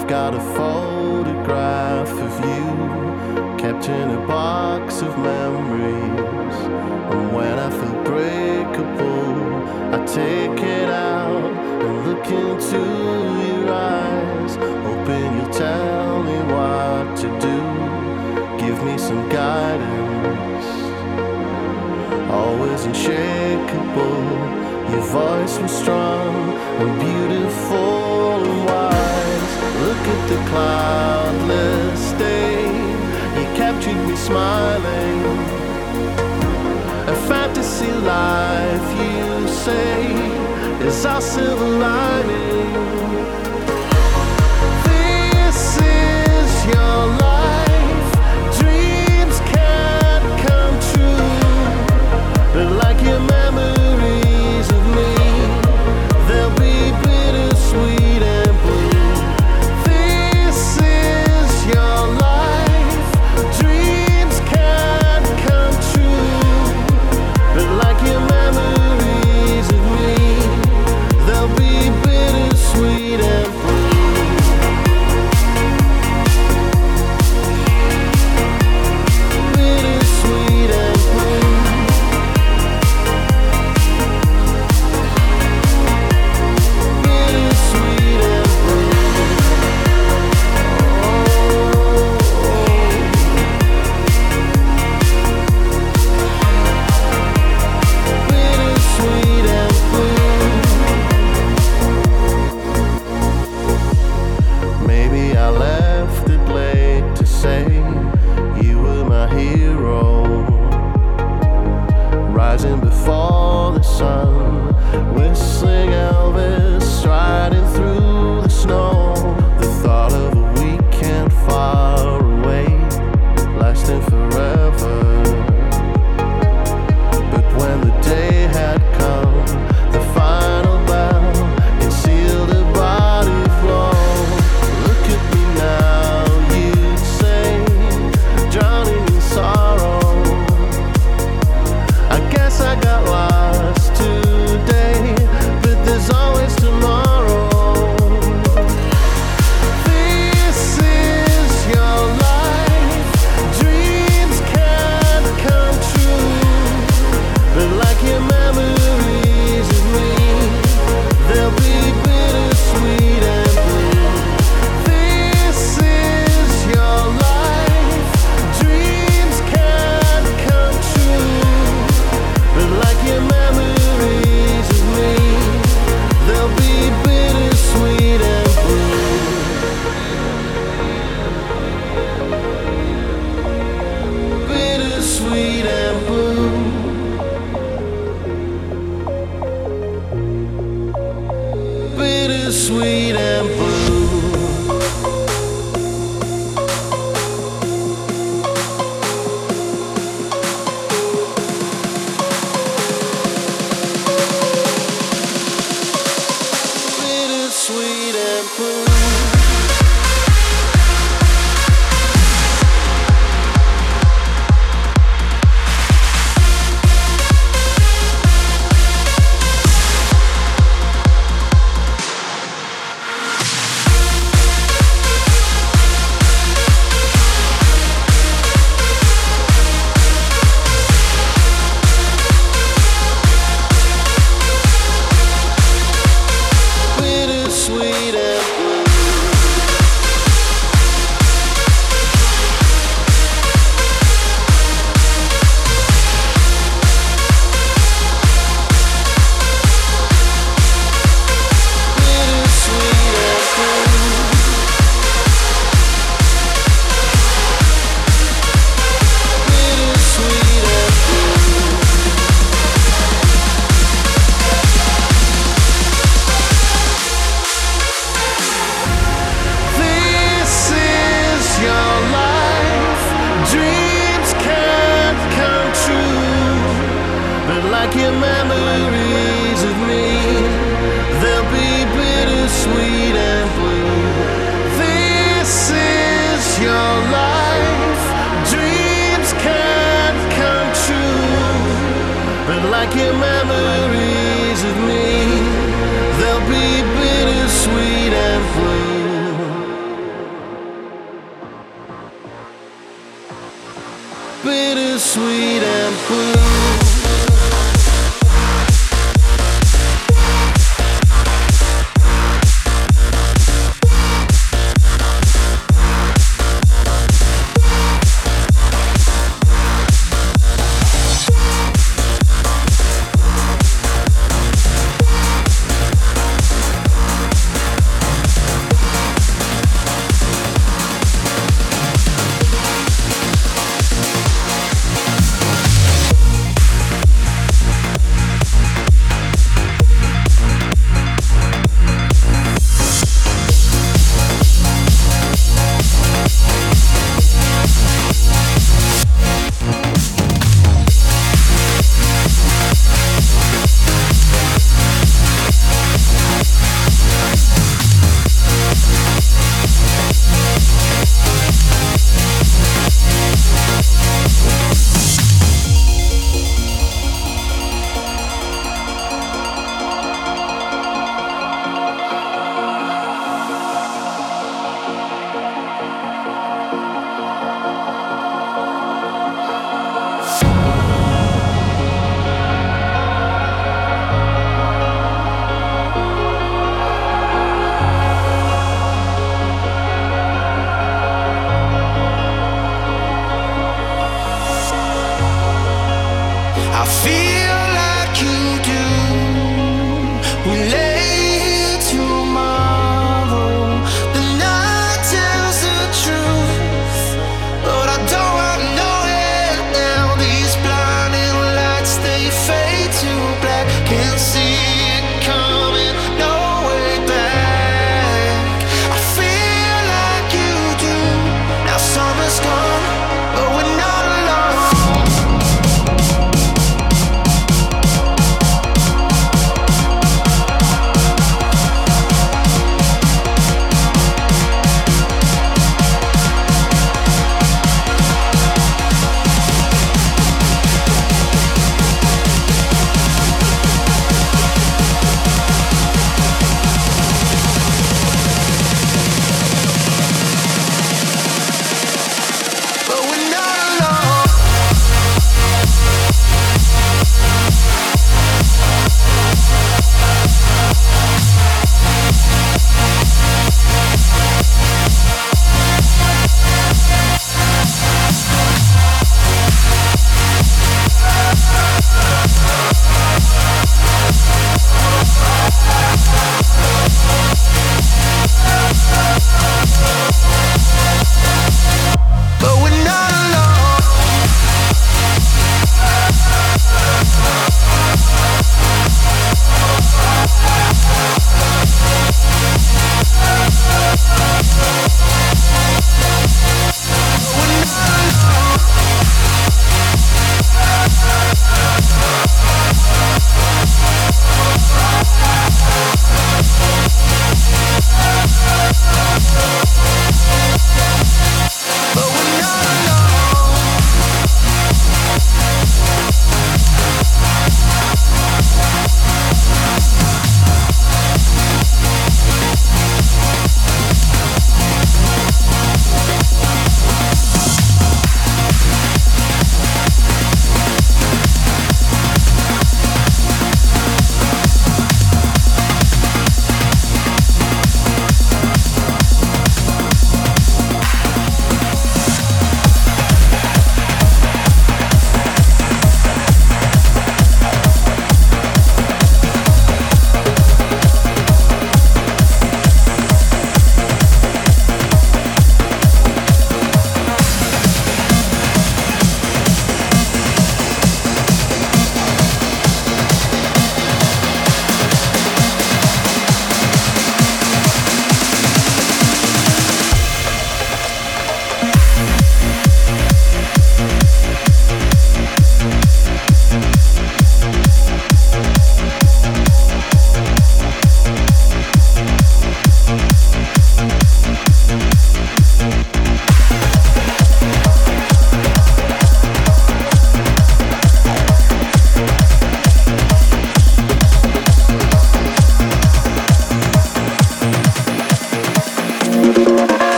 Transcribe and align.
I've 0.00 0.08
got 0.08 0.34
a 0.34 0.40
photograph 0.56 2.08
of 2.08 2.32
you 2.46 3.58
kept 3.58 3.86
in 3.86 4.08
a 4.08 4.26
box 4.26 5.02
of 5.02 5.18
memories. 5.18 6.56
And 7.12 7.32
when 7.34 7.58
I 7.58 7.68
feel 7.68 8.02
breakable, 8.02 9.36
I 9.94 10.02
take 10.06 10.58
it 10.58 10.88
out 10.88 11.52
and 11.84 12.06
look 12.06 12.26
into 12.26 12.78
your 13.46 13.70
eyes. 13.70 14.56
Hoping 14.56 15.36
you'll 15.36 15.52
tell 15.52 16.22
me 16.22 16.38
what 16.54 17.14
to 17.18 17.28
do, 17.38 17.60
give 18.58 18.82
me 18.82 18.96
some 18.96 19.28
guidance. 19.28 20.66
Always 22.30 22.86
unshakable. 22.86 24.59
Your 24.90 25.02
voice 25.02 25.56
was 25.60 25.70
strong 25.70 26.34
and 26.80 27.00
beautiful 27.00 28.42
and 28.44 28.66
wise. 28.66 29.52
Look 29.86 30.04
at 30.14 30.22
the 30.28 30.38
cloudless 30.50 32.12
day. 32.18 32.66
You 33.36 33.46
captured 33.54 34.00
me 34.08 34.16
smiling. 34.16 35.20
A 37.06 37.16
fantasy 37.28 37.92
life, 37.92 38.88
you 38.98 39.48
say, 39.64 40.86
is 40.86 41.06
our 41.06 41.20
silver 41.20 41.68
lining. 41.86 42.74
This 44.84 45.78
is 45.78 46.66
your 46.66 47.06
life. 47.06 47.19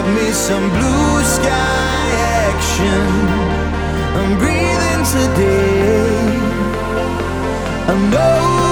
Got 0.00 0.14
me 0.14 0.30
some 0.30 0.68
blue 0.70 1.24
sky 1.24 2.04
action. 2.46 3.08
I'm 4.18 4.38
breathing 4.38 5.02
today. 5.14 6.38
I 7.88 7.94
know 8.12 8.67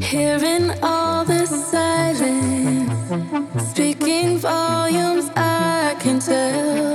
Hearing 0.00 0.70
all 0.80 1.24
the 1.24 1.44
silence, 1.44 2.92
speaking 3.70 4.38
volumes, 4.38 5.28
I 5.34 5.96
can 5.98 6.20
tell. 6.20 6.89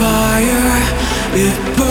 fire, 0.00 0.80
it 1.34 1.76
burns. 1.76 1.89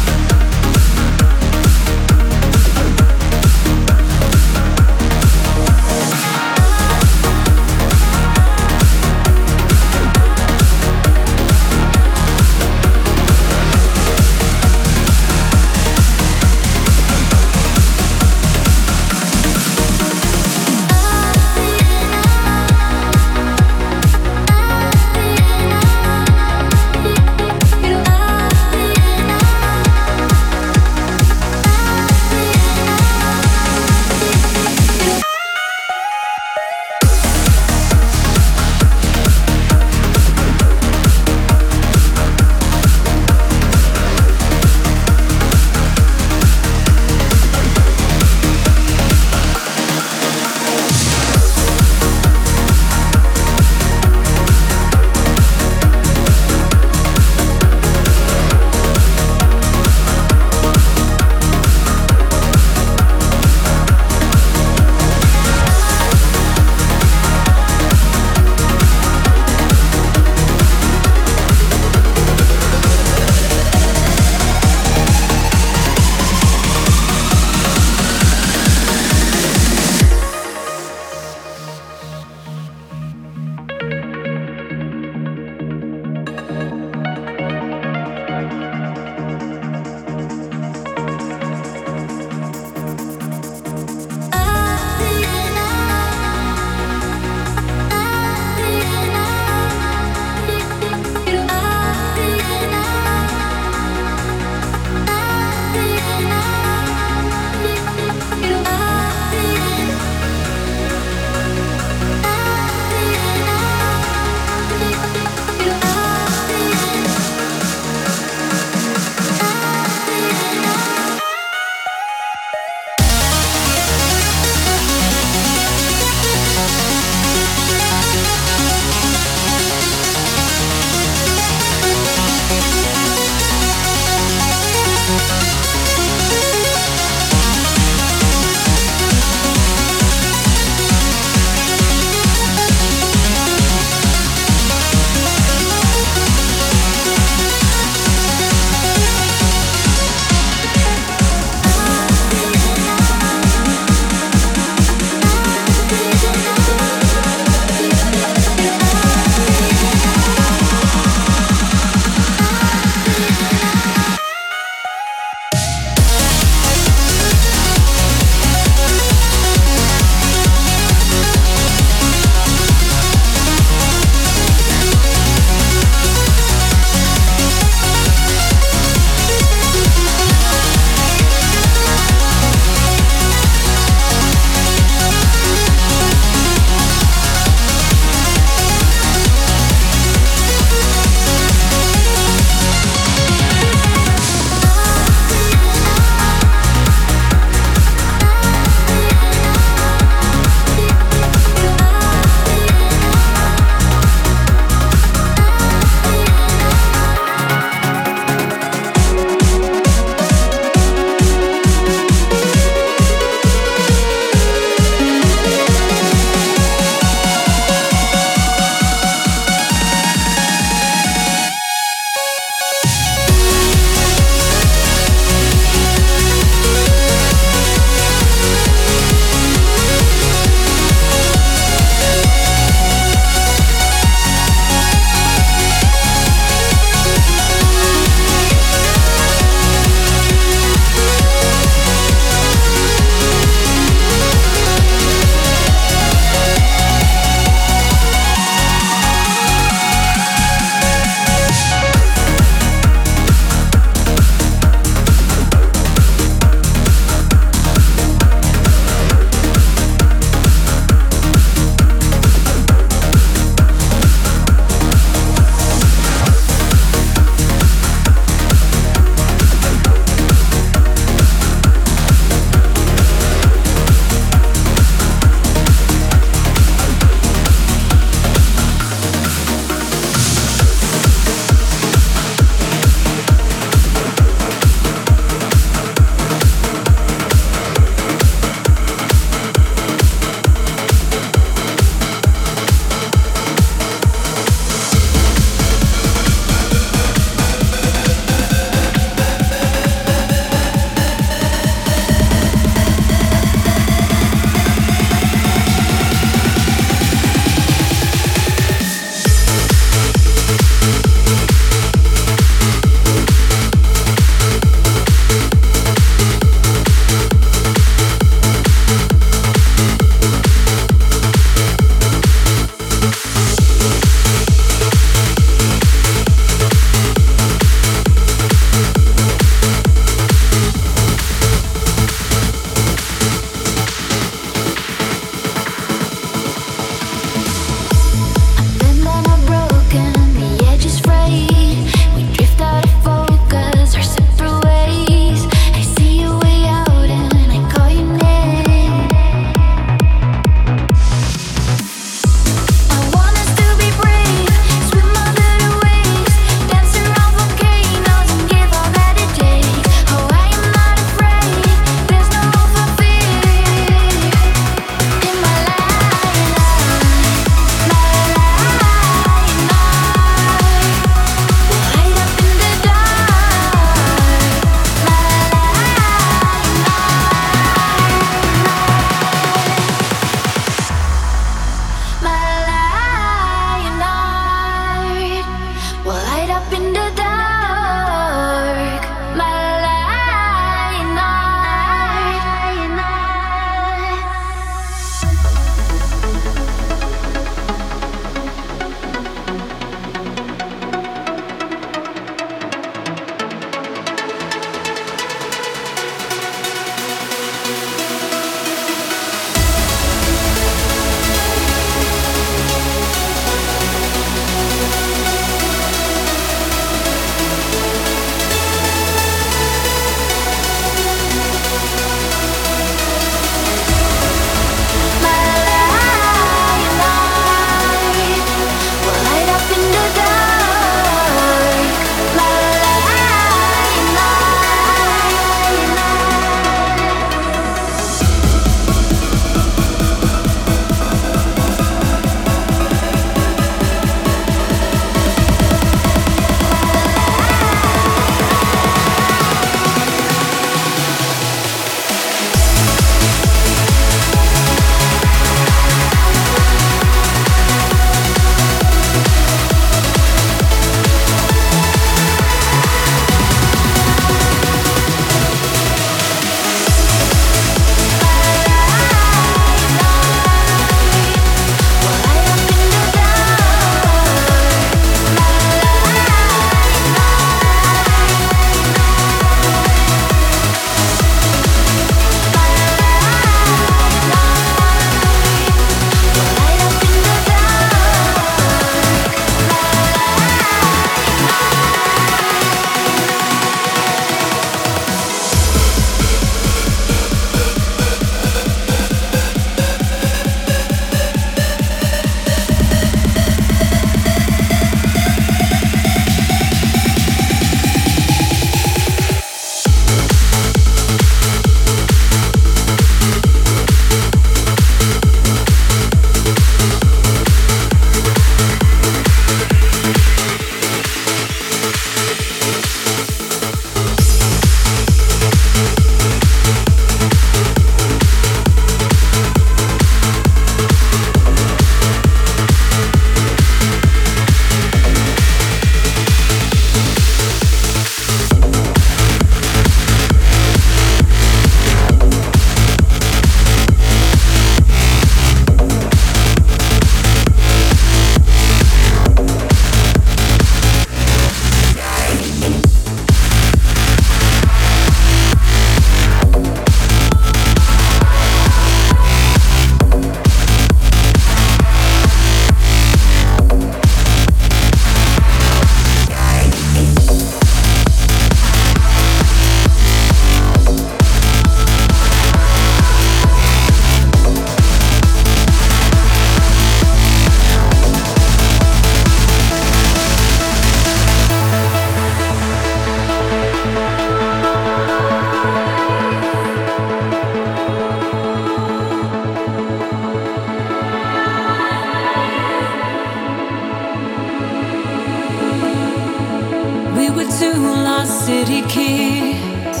City 598.48 598.80
kids. 598.88 600.00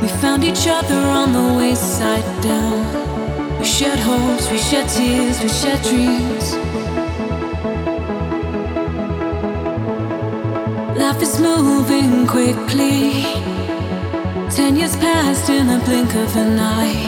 We 0.00 0.06
found 0.22 0.44
each 0.44 0.68
other 0.68 1.00
on 1.20 1.32
the 1.32 1.46
wayside 1.58 2.28
down. 2.40 2.78
We 3.58 3.64
shared 3.64 3.98
hopes, 3.98 4.48
we 4.52 4.58
shared 4.58 4.88
tears, 4.88 5.36
we 5.42 5.48
shared 5.60 5.82
dreams. 5.82 6.46
Life 11.02 11.20
is 11.26 11.40
moving 11.40 12.28
quickly. 12.34 13.24
Ten 14.56 14.76
years 14.76 14.94
passed 14.96 15.50
in 15.50 15.66
the 15.66 15.80
blink 15.84 16.14
of 16.14 16.36
an 16.36 16.56
eye. 16.80 16.98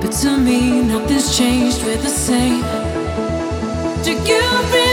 But 0.00 0.12
to 0.22 0.38
me, 0.38 0.80
nothing's 0.92 1.36
changed, 1.36 1.84
we're 1.84 2.02
the 2.08 2.14
same. 2.28 2.62
Do 4.04 4.12
you? 4.30 4.87